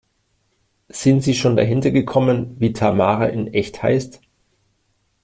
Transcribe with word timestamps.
Sind 0.89 1.21
Sie 1.21 1.35
schon 1.35 1.55
dahinter 1.55 1.91
gekommen, 1.91 2.55
wie 2.59 2.73
Tamara 2.73 3.27
in 3.27 3.53
echt 3.53 3.83
heißt? 3.83 4.19